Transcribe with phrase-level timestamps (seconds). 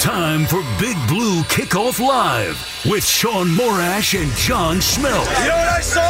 [0.00, 2.56] time for Big Blue Kickoff Live
[2.90, 5.28] with Shaun Morash and John Schmeelk.
[5.42, 6.00] You know what I saw?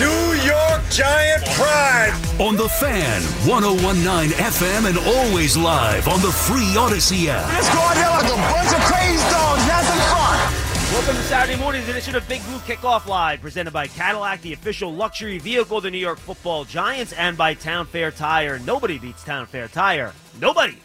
[0.00, 2.14] New York Giant pride.
[2.40, 7.46] On the Fan, 1019 FM, and always live on the free Audacy app.
[7.52, 10.94] Let's go out there like a bunch of crazy dogs, have some fun.
[10.94, 14.90] Welcome to Saturday morning's edition of Big Blue Kickoff Live, presented by Cadillac, the official
[14.90, 18.58] luxury vehicle of the New York Football Giants, and by Town Fair Tire.
[18.60, 20.14] Nobody beats Town Fair Tire.
[20.40, 20.78] Nobody.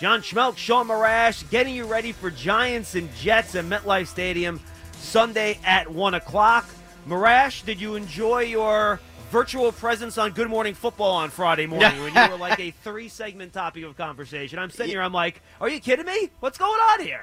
[0.00, 4.60] John Schmeelk, Shaun Morash, getting you ready for Giants and Jets at MetLife Stadium
[4.92, 6.66] Sunday at 1 o'clock.
[7.06, 8.98] Morash, did you enjoy your
[9.30, 13.08] virtual presence on Good Morning Football on Friday morning when you were like a three
[13.08, 14.58] segment topic of conversation?
[14.58, 16.28] I'm sitting here, I'm like, are you kidding me?
[16.40, 17.22] What's going on here?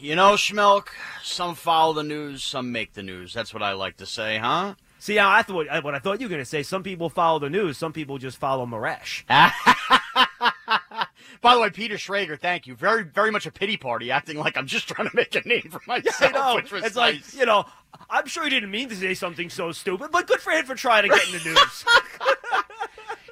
[0.00, 0.88] You know, Schmeelk,
[1.22, 3.32] some follow the news, some make the news.
[3.32, 4.74] That's what I like to say, huh?
[4.98, 6.62] See, I thought what I thought you were going to say.
[6.64, 9.22] Some people follow the news, some people just follow Morash.
[11.40, 12.74] By the way, Peter Schrager, thank you.
[12.74, 15.68] Very, very much a pity party, acting like I'm just trying to make a name
[15.70, 16.22] for myself.
[16.22, 16.54] I know.
[16.56, 17.32] Which was It's nice.
[17.32, 17.64] like, you know,
[18.10, 20.74] I'm sure he didn't mean to say something so stupid, but good for him for
[20.74, 21.84] trying to get in the news.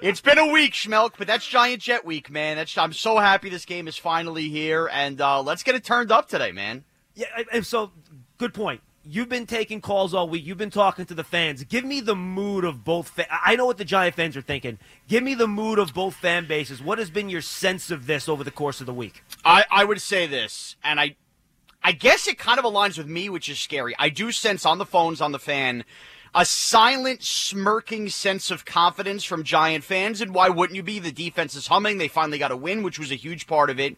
[0.01, 2.57] It's been a week, Schmeelk, but that's Giant Jet Week, man.
[2.57, 6.13] That's I'm so happy this game is finally here, and uh, let's get it turned
[6.13, 6.85] up today, man.
[7.17, 7.91] yeah, and so
[8.37, 8.81] good point.
[9.11, 10.45] You've been taking calls all week.
[10.45, 11.65] You've been talking to the fans.
[11.65, 13.09] Give me the mood of both.
[13.09, 14.79] Fa- I know what the Giant fans are thinking.
[15.09, 16.83] Give me the mood of both fan bases.
[16.83, 19.25] What has been your sense of this over the course of the week?
[19.47, 21.17] I, I would say this, and I
[21.83, 23.95] I guess it kind of aligns with me, which is scary.
[23.99, 25.85] I do sense on the phones, on the fan,
[26.35, 30.21] a silent, smirking sense of confidence from Giant fans.
[30.21, 30.99] And why wouldn't you be?
[30.99, 31.97] The defense is humming.
[31.97, 33.97] They finally got a win, which was a huge part of it.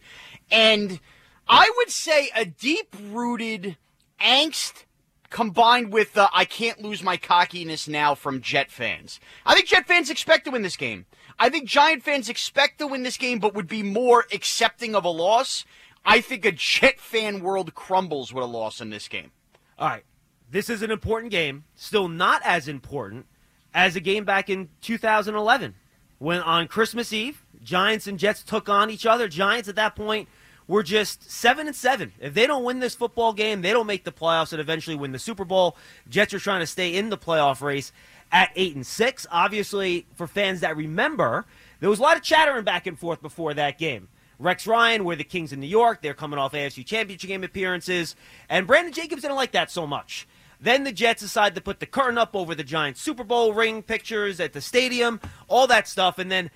[0.49, 1.01] And
[1.49, 3.75] I would say a deep rooted
[4.21, 4.85] angst
[5.31, 9.19] combined with uh, I can't lose my cockiness now from Jet fans.
[9.43, 11.07] I think Jet fans expect to win this game.
[11.39, 15.03] I think Giant fans expect to win this game, but would be more accepting of
[15.03, 15.65] a loss.
[16.05, 19.31] I think a Jet fan world crumbles with a loss in this game.
[19.79, 20.03] All right.
[20.51, 21.63] This is an important game.
[21.75, 23.25] Still not as important
[23.73, 25.75] as a game back in 2011
[26.19, 29.27] when on Christmas Eve, Giants and Jets took on each other.
[29.27, 30.27] Giants at that point
[30.71, 32.13] were just 7 and 7.
[32.21, 35.11] If they don't win this football game, they don't make the playoffs and eventually win
[35.11, 35.75] the Super Bowl.
[36.07, 37.91] Jets are trying to stay in the playoff race
[38.31, 39.27] at 8 and 6.
[39.29, 41.45] Obviously, for fans that remember,
[41.81, 44.07] there was a lot of chattering back and forth before that game.
[44.39, 46.01] Rex Ryan, we're the Kings in New York.
[46.01, 48.15] They're coming off AFC Championship game appearances.
[48.47, 50.25] And Brandon Jacobs didn't like that so much.
[50.61, 53.83] Then the Jets decided to put the curtain up over the Giants Super Bowl ring
[53.83, 56.17] pictures at the stadium, all that stuff.
[56.17, 56.49] And then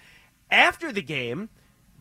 [0.50, 1.50] after the game,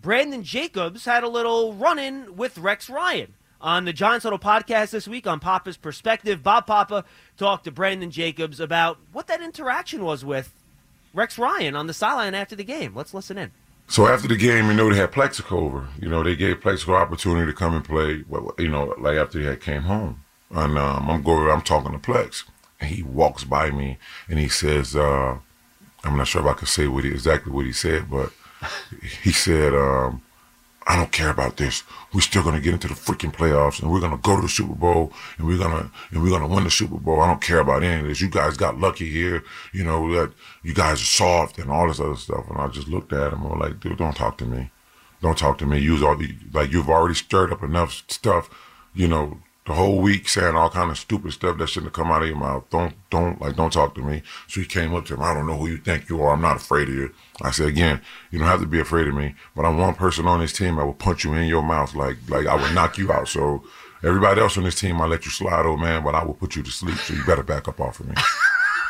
[0.04, 3.32] Brandon Jacobs had a little run in with Rex Ryan.
[3.62, 7.06] On the Giants Huddle podcast this week on Papa's Perspective, Bob Papa
[7.38, 10.53] talked to Brandon Jacobs about what that interaction was with
[11.14, 12.94] Rex Ryan on the sideline after the game.
[12.94, 13.50] Let's listen in.
[13.88, 15.88] So after the game, you know, they had Plaxico over.
[15.98, 18.25] You know, they gave Plaxico opportunity to come and play.
[18.59, 21.98] You know, like after he had came home, and um, I'm going, I'm talking to
[21.98, 22.44] Plex,
[22.78, 23.97] and he walks by me
[24.28, 25.38] and he says, uh,
[26.04, 28.34] I'm not sure if I can say what he, exactly what he said, but
[29.22, 30.22] he said, um,
[30.86, 31.82] I don't care about this.
[32.12, 34.75] We're still gonna get into the freaking playoffs, and we're gonna go to the Super
[34.75, 37.20] Bowl, and we're gonna and we're gonna win the Super Bowl.
[37.20, 38.20] I don't care about any of this.
[38.20, 39.42] You guys got lucky here.
[39.72, 40.32] You know that
[40.62, 42.50] you guys are soft and all this other stuff.
[42.50, 44.70] And I just looked at him and was like, dude, don't talk to me.
[45.22, 45.78] Don't talk to me.
[45.78, 48.50] Use all the like you've already stirred up enough stuff.
[48.94, 52.12] You know the whole week saying all kind of stupid stuff that shouldn't have come
[52.12, 52.69] out of your mouth.
[52.70, 54.22] Don't don't like don't talk to me.
[54.47, 55.22] So he came up to him.
[55.22, 56.34] I don't know who you think you are.
[56.34, 57.14] I'm not afraid of you.
[57.41, 60.26] I said again, you don't have to be afraid of me, but I'm one person
[60.26, 60.78] on this team.
[60.78, 63.28] I will punch you in your mouth like like I would knock you out.
[63.28, 63.64] So
[64.02, 66.56] everybody else on this team, I let you slide, old man, but I will put
[66.56, 66.96] you to sleep.
[66.98, 68.14] So you better back up off of me.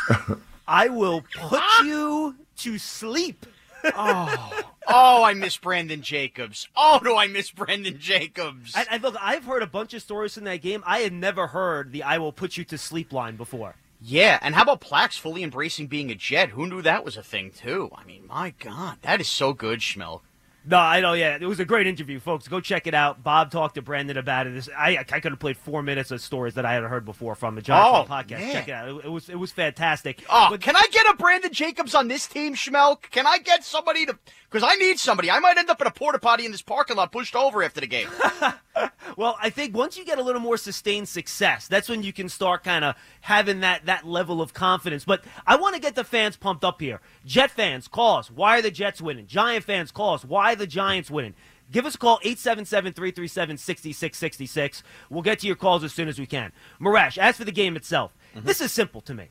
[0.67, 3.47] I will put you to sleep.
[3.85, 6.69] Oh, Oh, I miss Brandon Jacobs.
[6.77, 8.75] Oh, do I miss Brandon Jacobs?
[8.77, 10.83] And, and look, I've heard a bunch of stories from that game.
[10.87, 13.77] I had never heard the "I will put you to sleep" line before.
[14.01, 16.51] Yeah, and how about Plax fully embracing being a Jet?
[16.51, 17.91] Who knew that was a thing too?
[17.95, 20.21] I mean, my God, that is so good, Schmeelk.
[20.67, 21.13] No, I know.
[21.13, 22.49] Yeah, it was a great interview, folks.
[22.49, 23.23] Go check it out.
[23.23, 24.55] Bob talked to Brandon about it.
[24.55, 27.35] This, I, I could have played four minutes of stories that I hadn't heard before
[27.35, 28.39] from the Giants Oh, podcast.
[28.41, 28.53] man.
[28.53, 28.89] Check it out.
[28.89, 30.25] It, it was it was fantastic.
[30.31, 33.03] Oh, But- can I get a Brandon Jacobs on this team, Schmeelk?
[33.11, 34.19] Can I get somebody to?
[34.51, 35.31] Because I need somebody.
[35.31, 37.81] I might end up in a porta potty in this parking lot, pushed over after
[37.83, 38.09] the game.
[39.17, 42.29] Well, I think once you get a little more sustained success, that's when you can
[42.29, 45.05] start kind of having that that level of confidence.
[45.05, 47.01] But I want to get the fans pumped up here.
[47.25, 48.31] Jet fans, call us.
[48.31, 49.27] Why are the Jets winning?
[49.27, 50.25] Giant fans, call us.
[50.25, 51.35] Why are the Giants winning?
[51.71, 54.83] Give us a call, 877-337-6666.
[55.09, 56.53] We'll get to your calls as soon as we can.
[56.81, 58.47] Morash, as for the game itself, mm-hmm.
[58.47, 59.29] this is simple to me.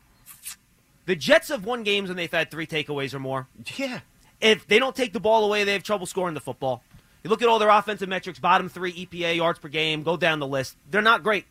[1.05, 3.47] The Jets have won games when they've had three takeaways or more.
[3.75, 3.99] yeah.
[4.41, 6.83] If they don't take the ball away, they have trouble scoring the football.
[7.23, 10.39] You look at all their offensive metrics, bottom three EPA yards per game, go down
[10.39, 10.75] the list.
[10.89, 11.45] They're not great.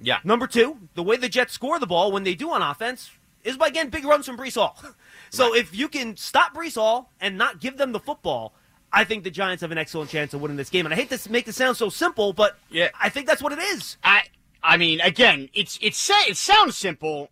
[0.00, 0.18] Yeah.
[0.24, 3.10] Number two, the way the Jets score the ball when they do on offense
[3.44, 4.78] is by getting big runs from Breece Hall.
[5.30, 5.60] so right.
[5.60, 8.54] if you can stop Breece Hall and not give them the football,
[8.92, 10.86] I think the Giants have an excellent chance of winning this game.
[10.86, 12.88] And I hate to make this sound so simple, but yeah.
[12.98, 13.98] I think that's what it is.
[14.02, 14.22] I
[14.62, 17.30] I mean, again, it's it's it sounds simple.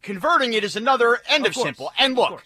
[0.00, 1.92] Converting it is another end of, of simple.
[1.98, 2.44] And look,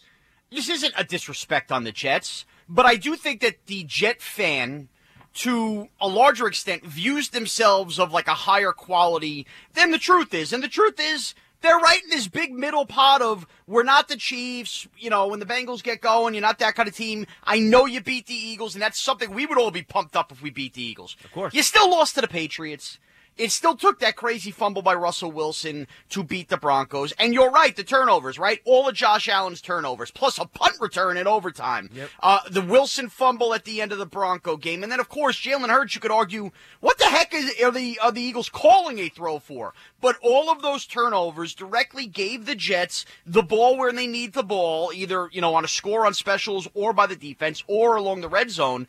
[0.51, 4.89] this isn't a disrespect on the Jets, but I do think that the Jet fan
[5.35, 10.53] to a larger extent views themselves of like a higher quality than the truth is.
[10.53, 14.17] And the truth is they're right in this big middle pot of we're not the
[14.17, 14.89] Chiefs.
[14.99, 17.27] You know, when the Bengals get going, you're not that kind of team.
[17.45, 20.33] I know you beat the Eagles, and that's something we would all be pumped up
[20.33, 21.17] if we beat the Eagles.
[21.25, 21.55] Of course.
[21.55, 22.99] You still lost to the Patriots.
[23.37, 27.13] It still took that crazy fumble by Russell Wilson to beat the Broncos.
[27.13, 28.61] And you're right, the turnovers, right?
[28.65, 31.91] All of Josh Allen's turnovers, plus a punt return in overtime.
[31.93, 32.11] Yep.
[32.21, 34.83] Uh, the Wilson fumble at the end of the Bronco game.
[34.83, 36.51] And then, of course, Jalen Hurts, you could argue,
[36.81, 39.75] what the heck is, are, the, are the Eagles calling a throw for?
[40.01, 44.43] But all of those turnovers directly gave the Jets the ball where they need the
[44.43, 48.23] ball, either, you know, on a score on specials or by the defense or along
[48.23, 48.89] the red zone.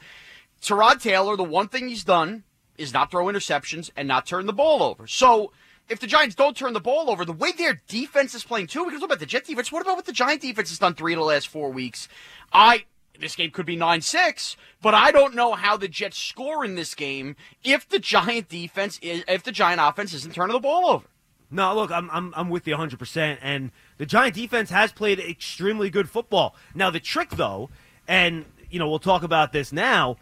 [0.61, 2.43] Tyrod Taylor, the one thing he's done
[2.77, 5.07] is not throw interceptions and not turn the ball over.
[5.07, 5.51] So
[5.89, 8.85] if the Giants don't turn the ball over, the way their defense is playing too,
[8.85, 9.71] because what about the Jet defense?
[9.71, 12.07] What about what the Giant defense has done three of the last four weeks?
[12.51, 12.85] I
[13.19, 16.93] this game could be 9-6, but I don't know how the Jets score in this
[16.93, 21.05] game if the Giant defense is if the Giant offense isn't turning the ball over.
[21.49, 23.37] No, look, I'm I'm I'm with you 100%.
[23.41, 26.55] And the Giant defense has played extremely good football.
[26.75, 27.69] Now the trick though,
[28.07, 30.17] and you know, we'll talk about this now,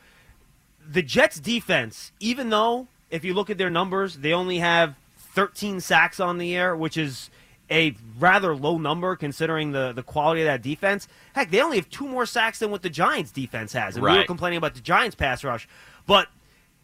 [0.89, 5.79] the Jets defense, even though if you look at their numbers, they only have 13
[5.79, 7.29] sacks on the air, which is
[7.69, 11.07] a rather low number considering the, the quality of that defense.
[11.33, 13.95] Heck, they only have two more sacks than what the Giants defense has.
[13.95, 14.13] And right.
[14.13, 15.67] we were complaining about the Giants pass rush.
[16.05, 16.27] But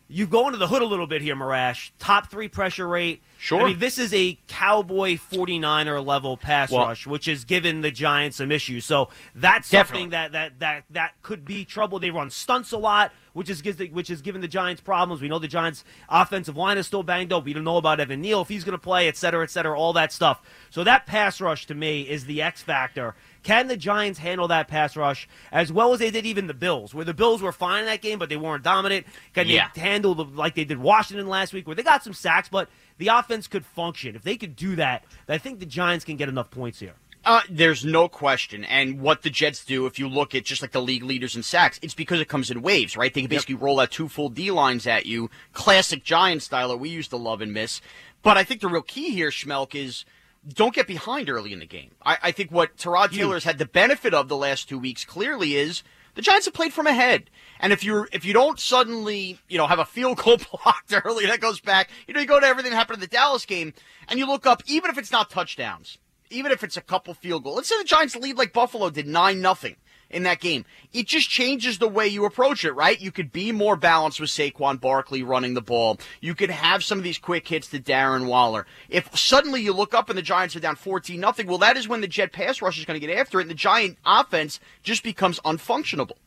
[0.07, 1.91] you go into the hood a little bit here, Morash.
[1.99, 3.21] Top three pressure rate.
[3.41, 3.61] Sure.
[3.61, 7.89] I mean, this is a Cowboy 49er level pass well, rush, which has given the
[7.89, 8.85] Giants some issues.
[8.85, 10.01] So that's definitely.
[10.03, 11.97] something that, that, that, that could be trouble.
[11.97, 15.23] They run stunts a lot, which is which is giving the Giants problems.
[15.23, 17.43] We know the Giants' offensive line is still banged up.
[17.43, 19.75] We don't know about Evan Neal if he's going to play, et cetera, et cetera,
[19.75, 20.43] all that stuff.
[20.69, 24.67] So that pass rush to me is the X factor can the Giants handle that
[24.67, 27.81] pass rush as well as they did even the Bills, where the Bills were fine
[27.81, 29.07] in that game, but they weren't dominant?
[29.33, 29.69] Can yeah.
[29.73, 32.69] they handle the, like they did Washington last week, where they got some sacks, but
[33.01, 34.15] the offense could function?
[34.15, 36.93] If they could do that, I think the Giants can get enough points here.
[37.23, 38.63] Uh, there's no question.
[38.63, 41.43] And what the Jets do, if you look at just like the league leaders in
[41.43, 43.13] sacks, it's because it comes in waves, right?
[43.13, 43.63] They can basically yep.
[43.63, 47.17] roll out two full D lines at you, classic Giant style that we used to
[47.17, 47.81] love and miss.
[48.23, 50.05] But I think the real key here, Schmeelk, is–
[50.47, 51.91] don't get behind early in the game.
[52.03, 55.05] I, I think what Tyrod Taylor has had the benefit of the last two weeks
[55.05, 55.83] clearly is
[56.15, 57.29] the Giants have played from ahead.
[57.59, 61.25] And if you're if you don't suddenly, you know, have a field goal blocked early,
[61.27, 63.73] that goes back, you know, you go to everything that happened in the Dallas game
[64.07, 65.97] and you look up, even if it's not touchdowns,
[66.29, 67.57] even if it's a couple field goals.
[67.57, 69.75] Let's say the Giants lead like Buffalo did nine nothing
[70.11, 70.65] in that game.
[70.93, 72.99] It just changes the way you approach it, right?
[72.99, 75.97] You could be more balanced with Saquon Barkley running the ball.
[76.19, 78.65] You could have some of these quick hits to Darren Waller.
[78.89, 81.87] If suddenly you look up and the Giants are down 14 nothing, well, that is
[81.87, 84.59] when the Jet pass rush is going to get after it, and the Giant offense
[84.83, 86.17] just becomes unfunctionable.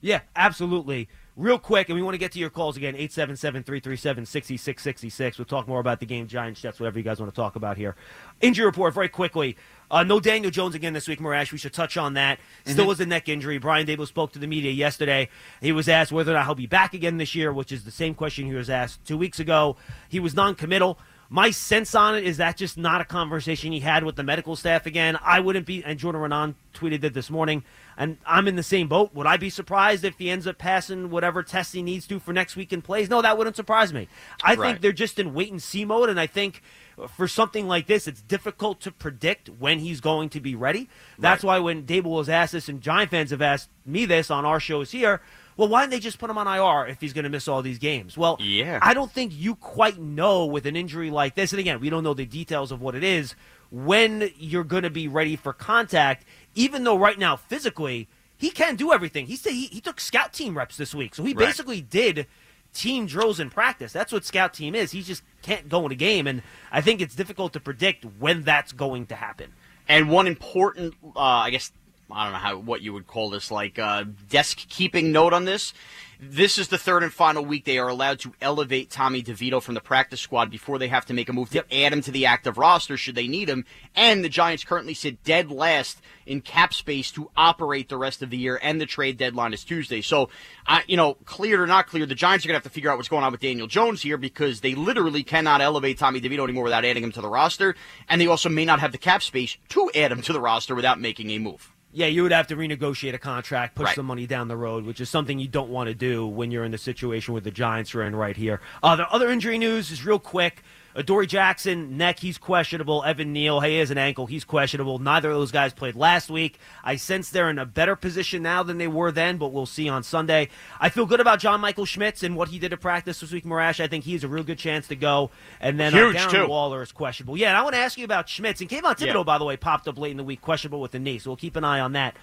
[0.00, 1.08] Yeah, absolutely.
[1.36, 5.38] Real quick, and we want to get to your calls again 877 337 6666.
[5.38, 7.76] We'll talk more about the game, Giants, Jets, whatever you guys want to talk about
[7.76, 7.94] here.
[8.40, 9.56] Injury report, very quickly.
[9.90, 11.52] Uh, no Daniel Jones again this week, Morash.
[11.52, 12.38] We should touch on that.
[12.64, 12.88] Still mm-hmm.
[12.88, 13.58] was a neck injury.
[13.58, 15.28] Brian Daboll spoke to the media yesterday.
[15.60, 17.90] He was asked whether or not he'll be back again this year, which is the
[17.90, 19.76] same question he was asked two weeks ago.
[20.08, 20.98] He was non-committal.
[21.28, 24.56] My sense on it is that just not a conversation he had with the medical
[24.56, 25.18] staff again.
[25.22, 27.64] I wouldn't be, and Jordan Raanan tweeted it this morning,
[27.96, 29.14] and I'm in the same boat.
[29.14, 32.32] Would I be surprised if he ends up passing whatever test he needs to for
[32.32, 33.10] next week and plays?
[33.10, 34.08] No, that wouldn't surprise me.
[34.42, 34.70] I right.
[34.70, 36.62] think they're just in wait and see mode, and I think–
[37.14, 40.88] for something like this, it's difficult to predict when he's going to be ready.
[41.18, 41.58] That's right.
[41.58, 44.60] why when Daboll was asked this, and Giant fans have asked me this on our
[44.60, 45.20] shows here,
[45.56, 47.62] well, why didn't they just put him on IR if he's going to miss all
[47.62, 48.16] these games?
[48.16, 48.78] Well, yeah.
[48.82, 52.04] I don't think you quite know with an injury like this, and again, we don't
[52.04, 53.34] know the details of what it is,
[53.70, 58.76] when you're going to be ready for contact, even though right now, physically, he can
[58.76, 59.26] do everything.
[59.26, 61.46] He said he, he took scout team reps this week, so he right.
[61.46, 62.26] basically did–
[62.76, 63.92] team drills in practice.
[63.92, 64.92] That's what scout team is.
[64.92, 68.42] He just can't go in a game, and I think it's difficult to predict when
[68.42, 69.52] that's going to happen.
[69.88, 71.72] And one important, uh, I guess,
[72.10, 75.44] I don't know how what you would call this, like uh, desk keeping note on
[75.44, 75.72] this.
[76.18, 79.74] This is the third and final week they are allowed to elevate Tommy DeVito from
[79.74, 82.24] the practice squad before they have to make a move to add him to the
[82.24, 83.66] active roster should they need him.
[83.94, 88.30] And the Giants currently sit dead last in cap space to operate the rest of
[88.30, 90.00] the year, and the trade deadline is Tuesday.
[90.00, 90.30] So,
[90.66, 92.90] uh, you know, cleared or not cleared, the Giants are going to have to figure
[92.90, 96.44] out what's going on with Daniel Jones here because they literally cannot elevate Tommy DeVito
[96.44, 97.76] anymore without adding him to the roster,
[98.08, 100.74] and they also may not have the cap space to add him to the roster
[100.74, 101.75] without making a move.
[101.96, 103.96] Yeah, you would have to renegotiate a contract, push Right.
[103.96, 106.62] some money down the road, which is something you don't want to do when you're
[106.64, 108.60] in the situation where the Giants are in right here.
[108.82, 110.62] Uh, the other injury news is real quick.
[110.96, 113.04] Adoree Jackson, neck, he's questionable.
[113.04, 114.98] Evan Neal, he has an ankle, he's questionable.
[114.98, 116.58] Neither of those guys played last week.
[116.82, 119.90] I sense they're in a better position now than they were then, but we'll see
[119.90, 120.48] on Sunday.
[120.80, 123.44] I feel good about John Michael Schmitz and what he did at practice this week,
[123.44, 123.78] Morash.
[123.78, 125.30] I think he has a real good chance to go.
[125.60, 126.46] And then uh, Huge, Darren too.
[126.48, 127.36] Waller is questionable.
[127.36, 128.62] Yeah, and I want to ask you about Schmitz.
[128.62, 129.22] And Kayvon Thibodeaux, Yeah.
[129.22, 131.36] by the way, popped up late in the week, questionable with the knee, so we'll
[131.36, 132.16] keep an eye on that.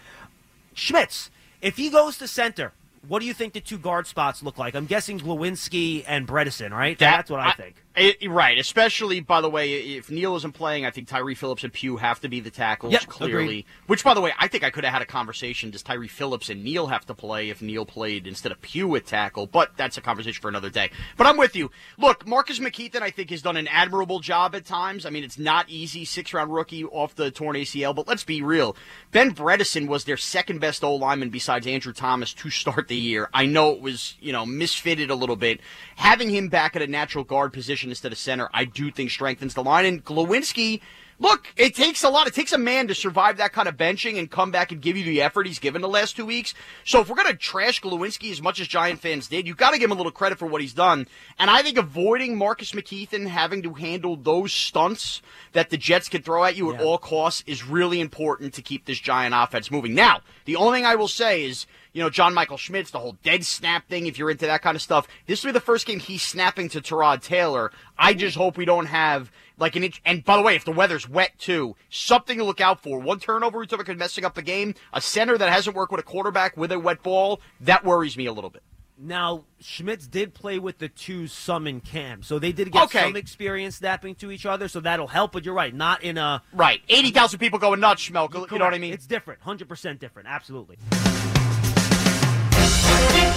[0.73, 1.29] Schmitz,
[1.61, 2.71] if he goes to center,
[3.07, 4.75] what do you think the two guard spots look like?
[4.75, 6.97] I'm guessing Glowinski and Bredeson, right?
[6.97, 7.75] That's what I, think.
[7.95, 11.71] I- right, especially by the way, if Neal isn't playing, I think Tyre Phillips and
[11.71, 13.43] Pugh have to be the tackles Yep, clearly.
[13.43, 13.65] agreed.
[13.87, 15.69] Which, by the way, I think I could have had a conversation.
[15.69, 19.05] Does Tyre Phillips and Neal have to play if Neal played instead of Pugh at
[19.05, 19.45] tackle?
[19.45, 20.89] But that's a conversation for another day.
[21.17, 21.69] But I'm with you.
[21.99, 25.05] Look, Marcus McKethan, I think, has done an admirable job at times.
[25.05, 27.93] I mean, it's not easy, six round rookie off the torn ACL.
[27.93, 28.75] But let's be real.
[29.11, 33.29] Ben Bredeson was their second best O lineman besides Andrew Thomas to start the year.
[33.33, 35.59] I know it was you know misfitted a little bit.
[35.97, 39.53] Having him back at a natural guard position instead of center, I do think strengthens
[39.53, 39.85] the line.
[39.85, 40.81] And Glowinski,
[41.19, 42.27] look, it takes a lot.
[42.27, 44.97] It takes a man to survive that kind of benching and come back and give
[44.97, 46.53] you the effort he's given the last two weeks.
[46.85, 49.79] So if we're gonna trash Glowinski as much as Giant fans did, you've got to
[49.79, 51.07] give him a little credit for what he's done.
[51.39, 55.21] And I think avoiding Marcus McKethan having to handle those stunts
[55.53, 58.85] that the Jets could throw at you at all costs is really important to keep
[58.85, 59.95] this Giant offense moving.
[59.95, 63.17] Now, the only thing I will say is you know, John Michael Schmitz, the whole
[63.23, 65.07] dead snap thing, if you're into that kind of stuff.
[65.27, 67.71] This will be the first game he's snapping to Tyrod Taylor.
[67.97, 69.31] I just hope we don't have
[69.63, 70.01] like an inch.
[70.05, 72.99] And by the way, if the weather's wet too, something to look out for.
[72.99, 74.75] One turnover we took could messing up the game.
[74.93, 78.25] A center that hasn't worked with a quarterback with a wet ball, that worries me
[78.25, 78.61] a little bit.
[78.97, 83.01] Now, Schmitz did play with the two some in camp, so they did get Okay.
[83.01, 85.31] some experience snapping to each other, so that'll help.
[85.31, 86.43] But you're right, not in a.
[86.53, 86.81] Right.
[86.87, 88.51] 80,000 people going nuts, Schmeelk.
[88.51, 88.93] You know what I mean?
[88.93, 90.77] It's different, hundred percent different, absolutely.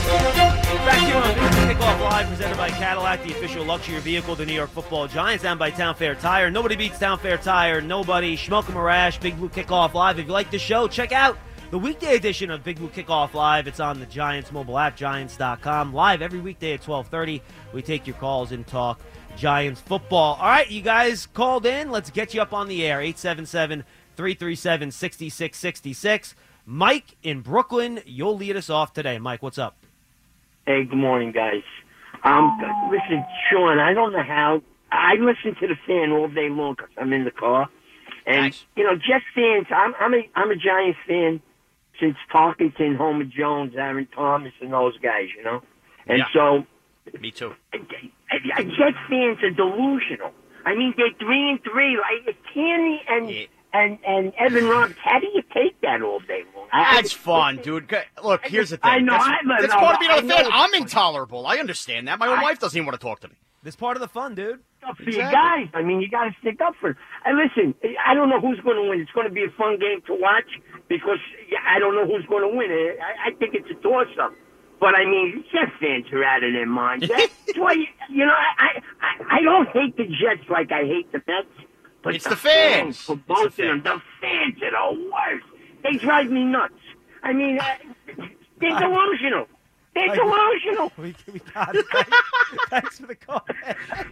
[0.06, 4.46] Back here on Big Kickoff Live, presented by Cadillac, the official luxury vehicle of the
[4.46, 6.48] New York Football Giants, and by Town Fair Tire.
[6.48, 7.80] Nobody beats Town Fair Tire.
[7.80, 8.36] Nobody.
[8.36, 10.20] Schmelka Morash, Big Blue Kickoff Live.
[10.20, 11.36] If you like the show, check out
[11.72, 13.66] the weekday edition of Big Blue Kickoff Live.
[13.66, 15.92] It's on the Giants mobile app, Giants.com.
[15.92, 17.42] Live every weekday at 12:30.
[17.72, 19.00] We take your calls and talk
[19.36, 20.38] Giants football.
[20.40, 21.90] All right, you guys called in.
[21.90, 23.00] Let's get you up on the air.
[23.00, 23.84] 877
[24.14, 26.36] 337 6666.
[26.64, 29.18] Mike in Brooklyn, you'll lead us off today.
[29.18, 29.76] Mike, what's up?
[30.66, 31.62] Hey, good morning, guys.
[32.24, 32.58] Um,
[32.90, 34.62] listen, Shaun, I don't know how.
[34.90, 37.68] I listen to the fan all day long 'cause I'm in the car,
[38.26, 38.66] and Nice.
[38.76, 39.66] you know, Jets fans.
[39.70, 41.40] I'm I'm a I'm a Giants fan
[42.00, 45.28] since Tarkenton, Homer Jones, Aaron Thomas, and those guys.
[45.36, 45.62] You know,
[46.08, 46.28] and Yeah.
[46.32, 46.66] so
[47.20, 47.54] Me too.
[47.72, 50.32] Jets fans are delusional.
[50.64, 51.96] I mean, they're three and three.
[51.96, 53.46] Like Canny and Yeah.
[53.84, 54.98] And and Evan Roberts.
[55.02, 56.68] How do you take that all day long?
[56.72, 57.88] I- I That's just- fun, dude.
[57.88, 58.90] Go- Look, here's the thing.
[58.90, 60.46] I know, That's, I know, that's no, part of being I a know fan.
[60.46, 61.46] it's I'm intolerable.
[61.46, 62.18] I understand that.
[62.18, 63.34] My own I- wife doesn't even want to talk to me.
[63.62, 64.60] This part of the fun, dude.
[64.86, 65.66] up for you guys.
[65.74, 66.90] I mean, you got to stick up for.
[66.90, 66.96] It.
[67.24, 67.74] And listen,
[68.06, 69.00] I don't know who's going to win.
[69.00, 70.46] It's going to be a fun game to watch
[70.88, 71.18] because
[71.68, 72.70] I don't know who's going to win.
[72.70, 74.32] I, I think it's a toss-up.
[74.78, 77.08] But I mean, Jet fans are out of their minds.
[77.08, 81.10] That's why you, you know I, I I don't hate the Jets like I hate
[81.10, 81.48] the Mets.
[82.06, 83.00] But It's the fans.
[83.00, 85.46] for It's both the of them, the fans are the worst.
[85.82, 86.72] They drive me nuts.
[87.24, 87.64] I mean, uh,
[88.60, 89.48] they're delusional.
[89.92, 90.92] They're delusional.
[90.98, 91.84] We, we got it.
[92.70, 93.44] Thanks for the call.
[93.66, 94.06] that,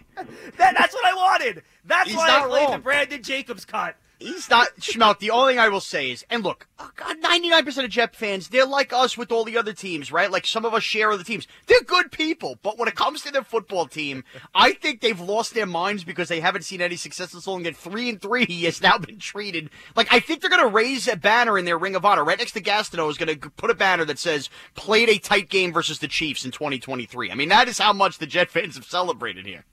[0.57, 1.63] that's what I wanted.
[1.85, 2.79] That's He's why I not played the.
[2.79, 3.95] Brandon Jacobs cut.
[4.19, 5.19] He's not Schmeelk.
[5.19, 8.49] The only thing I will say is, and look, oh God, 99% of Jet fans,
[8.49, 10.31] they're like us with all the other teams, right?
[10.31, 11.47] Like some of us share other teams.
[11.67, 15.53] They're good people, but when it comes to their football team, I think they've lost
[15.53, 17.67] their minds because they haven't seen any success this long.
[17.67, 21.07] And three and three has now been treated like I think they're going to raise
[21.07, 23.69] a banner in their Ring of Honor right next to Gastineau is going to put
[23.69, 27.49] a banner that says "Played a tight game versus the Chiefs in 2023." I mean,
[27.49, 29.65] that is how much the Jet fans have celebrated here.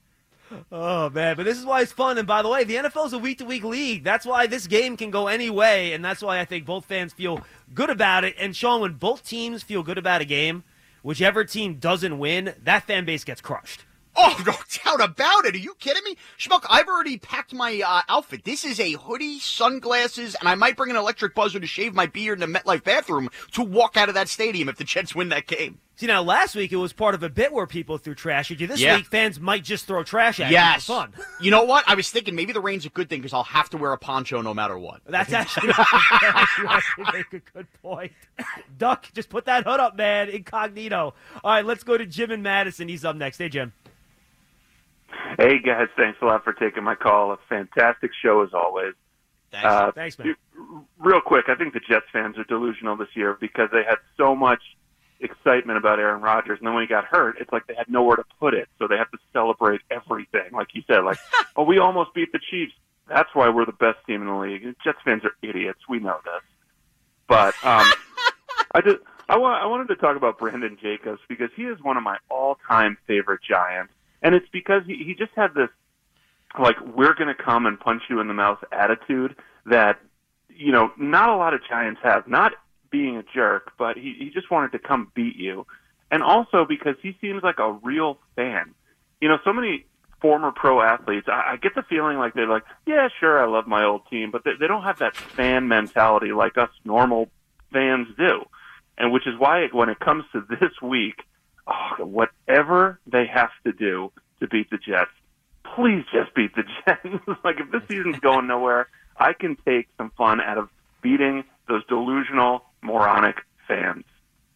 [0.71, 2.17] Oh man, but this is why it's fun.
[2.17, 4.03] And by the way, the NFL is a week to week league.
[4.03, 7.13] That's why this game can go any way, and that's why I think both fans
[7.13, 7.41] feel
[7.73, 8.35] good about it.
[8.39, 10.63] And Shaun, when both teams feel good about a game,
[11.01, 13.85] whichever team doesn't win, that fan base gets crushed.
[14.15, 14.53] Oh, no
[14.85, 15.55] doubt about it.
[15.55, 16.17] Are you kidding me?
[16.37, 18.43] Schmuck, I've already packed my uh, outfit.
[18.43, 22.05] This is a hoodie, sunglasses, and I might bring an electric buzzer to shave my
[22.05, 25.29] beard in the MetLife bathroom to walk out of that stadium if the Jets win
[25.29, 25.79] that game.
[25.95, 28.59] See, now last week it was part of a bit where people threw trash at
[28.59, 28.65] you.
[28.65, 28.95] This Yeah.
[28.97, 30.87] week, fans might just throw trash at Yes.
[30.89, 31.13] you for fun.
[31.39, 31.83] You know what?
[31.87, 33.97] I was thinking maybe the rain's a good thing because I'll have to wear a
[33.97, 35.01] poncho no matter what.
[35.05, 38.11] That's actually, you actually make a good point.
[38.79, 40.29] Duck, just put that hood up, man.
[40.29, 41.13] Incognito.
[41.43, 42.87] All right, let's go to Jim and Madison.
[42.87, 43.37] He's up next.
[43.37, 43.71] Hey, Jim.
[45.37, 47.31] Hey guys, thanks a lot for taking my call.
[47.33, 48.93] A fantastic show as always.
[49.51, 49.65] Thanks.
[49.67, 50.35] Uh, Thanks, man.
[50.97, 54.35] Real quick, I think the Jets fans are delusional this year because they had so
[54.35, 54.61] much
[55.23, 58.17] excitement about Aaron Rodgers, and then when he got hurt, it's like they had nowhere
[58.17, 60.51] to put it, so they have to celebrate everything.
[60.51, 61.17] Like you said, like,
[61.55, 62.73] oh, we almost beat the Chiefs.
[63.07, 64.63] That's why we're the best team in the league.
[64.83, 65.79] Jets fans are idiots.
[65.89, 66.43] We know this.
[67.27, 67.91] But um,
[68.73, 68.97] I just
[69.29, 72.17] I want I wanted to talk about Brandon Jacobs because he is one of my
[72.29, 75.69] all-time favorite Giants, and it's because he he just had this
[76.59, 79.99] like we're going to come and punch you in the mouth attitude that
[80.49, 82.27] you know not a lot of Giants have.
[82.27, 82.53] Not
[82.93, 85.65] being a jerk, but he he just wanted to come beat you,
[86.11, 88.73] and also because he seems like a real fan.
[89.19, 89.85] You know, so many
[90.21, 93.67] former pro athletes, I, I get the feeling like they're like, yeah, sure, I love
[93.67, 97.29] my old team, but they, they don't have that fan mentality like us normal
[97.73, 98.45] fans do,
[98.97, 101.23] and which is why when it comes to this week,
[101.67, 105.11] oh, whatever they have to do to beat the Jets,
[105.75, 107.01] please just beat the Jets.
[107.43, 110.69] like if this season's going nowhere, I can take some fun out of
[111.01, 113.37] beating those delusional, moronic
[113.67, 114.05] fans.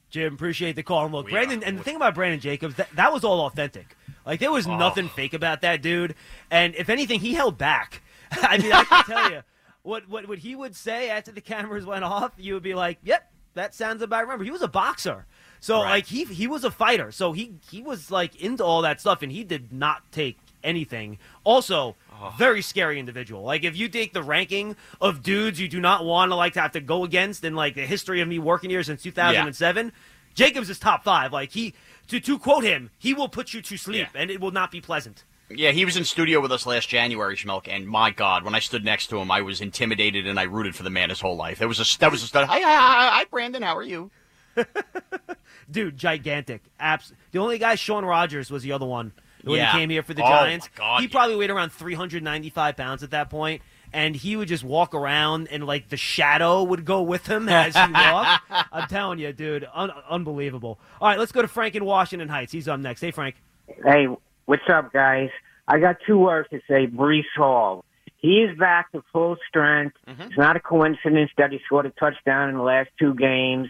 [0.09, 1.05] Jim, appreciate the call.
[1.05, 3.95] And look, Brandon, and the thing about Brandon Jacobs, that, that was all authentic.
[4.25, 4.77] Like, there was oh.
[4.77, 6.15] nothing fake about that dude.
[6.49, 8.01] And if anything, he held back.
[8.31, 9.41] I mean, I can tell you,
[9.83, 12.99] what, what, what he would say after the cameras went off, you would be like,
[13.03, 14.21] yep, that sounds about right.
[14.23, 15.25] Remember, he was a boxer.
[15.59, 15.89] So, Right.
[15.89, 17.11] like, he, he was a fighter.
[17.11, 21.17] So he, he was, like, into all that stuff, and he did not take anything.
[21.43, 22.33] Also, oh.
[22.37, 23.43] very scary individual.
[23.43, 26.61] Like, if you take the ranking of dudes you do not want to, like, to
[26.61, 29.91] have to go against in, like, the history of me working here since 2007,
[30.33, 31.33] Jacobs is top five.
[31.33, 31.73] Like, he,
[32.07, 34.21] to, to quote him, he will put you to sleep, Yeah.
[34.21, 35.23] and it will not be pleasant.
[35.49, 38.59] Yeah, he was in studio with us last January, Schmeelk, and my God, when I
[38.59, 41.37] stood next to him, I was intimidated and I rooted for the man his whole
[41.37, 41.61] life.
[41.61, 42.47] It was a that was a stud.
[42.47, 44.11] Hi, hi, hi, hi, Brandon, how are you?
[45.71, 46.63] Dude, gigantic.
[46.79, 49.13] Abs- the only guy, Shaun Rogers, was the other one
[49.47, 49.71] when Yeah.
[49.73, 50.69] he came here for the Oh, Giants.
[50.75, 51.11] God, he yeah.
[51.11, 53.61] probably weighed around 395 pounds at that point,
[53.93, 57.75] and he would just walk around, and like the shadow would go with him as
[57.75, 58.43] he walked.
[58.71, 60.79] I'm telling you, dude, un- unbelievable.
[61.01, 62.51] All right, let's go to Frank in Washington Heights.
[62.51, 63.01] He's up next.
[63.01, 63.35] Hey, Frank.
[63.83, 64.07] Hey,
[64.45, 65.29] what's up, guys?
[65.67, 66.87] I got two words to say.
[66.87, 67.83] Breece Hall.
[68.19, 69.95] He is back to full strength.
[70.07, 70.21] Mm-hmm.
[70.23, 73.67] It's not a coincidence that he scored a touchdown in the last two games.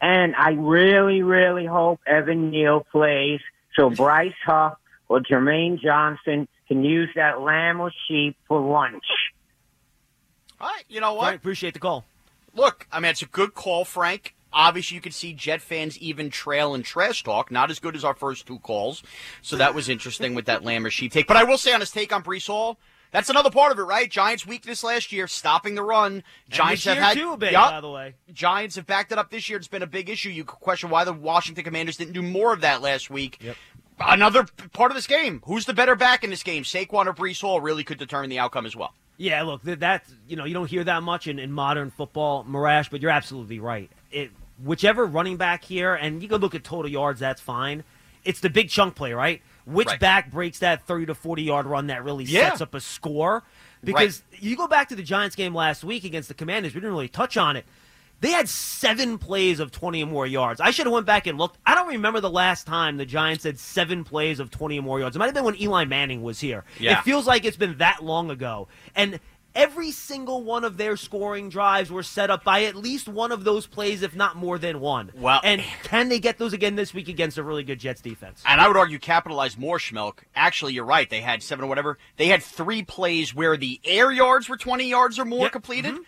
[0.00, 3.40] And I really, really hope Evan Neal plays
[3.76, 4.78] so Bryce Huff
[5.10, 9.04] or Jermaine Johnson can use that lamb or sheep for lunch.
[10.60, 11.24] All right, you know what?
[11.24, 12.04] Frank, appreciate the call.
[12.54, 14.36] Look, I mean, it's a good call, Frank.
[14.52, 17.50] Obviously, you could see Jet fans even trail and trash talk.
[17.50, 19.02] Not as good as our first two calls.
[19.42, 21.26] So that was interesting with that lamb or sheep take.
[21.26, 22.78] But I will say on his take on Breece Hall,
[23.12, 24.08] that's another part of it, right?
[24.08, 26.22] Giants' weakness last year, stopping the run.
[26.48, 27.70] Giants and this have had too, big, Yup.
[27.70, 28.14] by the way.
[28.32, 29.58] Giants have backed it up this year.
[29.58, 30.30] It's been a big issue.
[30.30, 33.38] You could question why the Washington Commanders didn't do more of that last week.
[33.42, 33.56] Yep.
[34.00, 35.42] Another part of this game.
[35.46, 36.62] Who's the better back in this game?
[36.62, 38.94] Saquon or Breece Hall really could determine the outcome as well.
[39.16, 42.44] Yeah, look, th- that you know, you don't hear that much in, in modern football,
[42.44, 43.90] Morash, but you're absolutely right.
[44.10, 44.30] It
[44.62, 47.84] whichever running back here, and you can look at total yards, that's fine.
[48.24, 49.42] It's the big chunk play, right?
[49.66, 50.00] Which Right.
[50.00, 52.50] back breaks that 30 to 40 yard run that really Yeah.
[52.50, 53.42] sets up a score?
[53.82, 56.92] Because you go back to the Giants game last week against the Commanders, we didn't
[56.92, 57.64] really touch on it.
[58.20, 60.60] They had seven plays of 20 or more yards.
[60.60, 61.58] I should have went back and looked.
[61.66, 65.00] I don't remember the last time the Giants had seven plays of 20 or more
[65.00, 65.16] yards.
[65.16, 66.64] It might have been when Eli Manning was here.
[66.78, 66.98] Yeah.
[66.98, 68.68] It feels like it's been that long ago.
[68.94, 69.20] And
[69.54, 73.42] every single one of their scoring drives were set up by at least one of
[73.42, 75.10] those plays, if not more than one.
[75.16, 78.42] Well- and can they get those again this week against a really good Jets defense?
[78.46, 80.18] And I would argue capitalize more, Schmeelk.
[80.36, 81.08] Actually, you're right.
[81.08, 81.96] They had seven or whatever.
[82.18, 85.52] They had three plays where the air yards were 20 yards or more Yep.
[85.52, 85.94] completed.
[85.94, 86.02] Mm-hmm.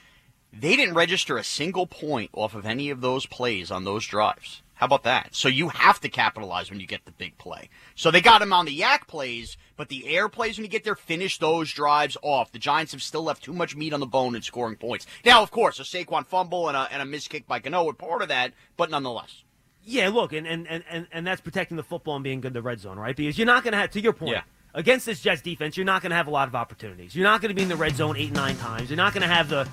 [0.53, 4.63] They didn't register a single point off of any of those plays on those drives.
[4.75, 5.29] How about that?
[5.35, 7.71] So you have to capitalize when you get the big play.
[7.95, 10.83] So they got him on the YAC plays, but the air plays when you get
[10.83, 12.51] there, finish those drives off.
[12.51, 15.07] The Giants have still left too much meat on the bone in scoring points.
[15.25, 17.93] Now, of course, a Saquon fumble and a, and a missed kick by Gano were
[17.95, 19.45] part of that, but nonetheless.
[19.85, 22.63] Yeah, look, and, and, and, and, that's protecting the football and being good in the
[22.63, 23.17] red zone, right?
[23.17, 24.43] Because you're not going to have, to your point, Yeah.
[24.75, 27.17] against this Jets defense, you're not going to have a lot of opportunities.
[27.17, 28.91] You're not going to be in the red zone eight, nine times.
[28.91, 29.69] You're not going to have the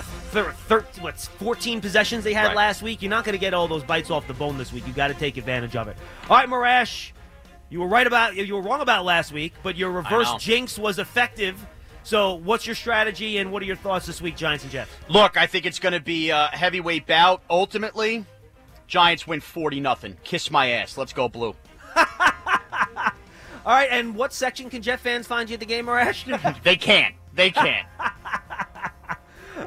[0.00, 2.56] thir- thir- what's 14 possessions they had Right.
[2.56, 3.02] last week.
[3.02, 4.86] You're not going to get all those bites off the bone this week.
[4.86, 5.96] you got to take advantage of it.
[6.30, 7.12] All right, Morash,
[7.68, 10.98] You were right about you were wrong about last week, but your reverse jinx was
[10.98, 11.56] effective.
[12.04, 14.90] So, what's your strategy and what are your thoughts this week, Giants and Jets?
[15.08, 17.42] Look, I think it's going to be a heavyweight bout.
[17.48, 18.24] Ultimately,
[18.88, 20.16] Giants win 40 nothing.
[20.24, 20.98] Kiss my ass.
[20.98, 21.54] Let's go blue.
[23.64, 26.24] All right, and what section can Jet fans find you at the game, Arash?
[26.64, 27.14] They can't.
[27.34, 27.86] They can't.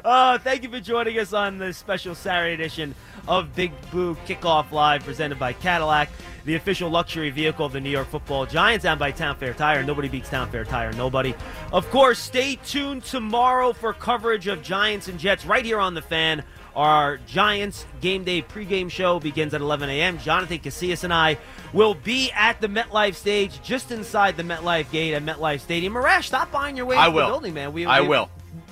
[0.04, 2.94] Uh, thank you for joining us on this special Saturday edition
[3.26, 6.10] of Big Blue Kickoff Live, presented by Cadillac,
[6.44, 9.82] the official luxury vehicle of the New York Football Giants, and by Town Fair Tire.
[9.82, 10.92] Nobody beats Town Fair Tire.
[10.92, 11.34] Nobody.
[11.72, 16.02] Of course, stay tuned tomorrow for coverage of Giants and Jets right here on the
[16.02, 16.44] Fan.
[16.76, 20.18] Our Giants game day pregame show begins at 11 a.m.
[20.18, 21.38] Jonathan Casillas and I
[21.72, 25.94] will be at the MetLife stage, just inside the MetLife gate at MetLife Stadium.
[25.94, 27.26] Morash, stop by on your way I to will.
[27.26, 27.72] the building, man.
[27.72, 28.28] We, I we- will.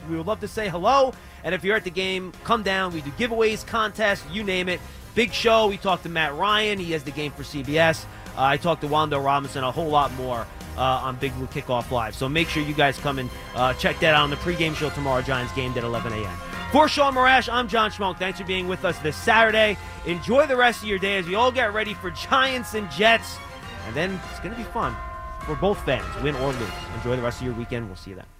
[0.08, 1.12] We would love to say hello.
[1.42, 2.92] And if you're at the game, come down.
[2.92, 4.80] We do giveaways, contests, you name it.
[5.14, 5.68] Big show.
[5.68, 6.78] We talked to Matt Ryan.
[6.78, 8.04] He has the game for CBS.
[8.36, 11.90] Uh, I talked to Wan'Dale Robinson, a whole lot more uh, on Big Blue Kickoff
[11.90, 12.14] Live.
[12.14, 14.90] So make sure you guys come and uh, check that out on the pregame show
[14.90, 15.22] tomorrow.
[15.22, 16.36] Giants game at 11 a.m.
[16.72, 18.18] For Shaun Morash, I'm John Schmeelk.
[18.18, 19.76] Thanks for being with us this Saturday.
[20.06, 23.36] Enjoy the rest of your day as we all get ready for Giants and Jets.
[23.86, 24.96] And then it's going to be fun
[25.44, 26.70] for both fans, win or lose.
[26.96, 27.86] Enjoy the rest of your weekend.
[27.86, 28.33] We'll see you then.